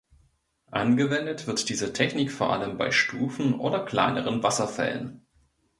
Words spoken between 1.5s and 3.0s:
diese Technik vor allem bei